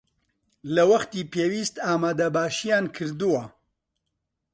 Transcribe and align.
لە 0.75 0.83
وەختی 0.91 1.29
پێویست 1.33 1.75
ئامادەباشییان 1.85 2.85
کردووە 2.95 3.43